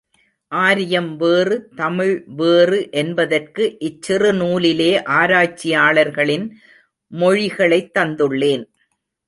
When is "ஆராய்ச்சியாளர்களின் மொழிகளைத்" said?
5.03-7.97